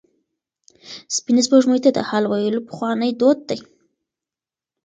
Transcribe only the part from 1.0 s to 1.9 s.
سپینې سپوږمۍ ته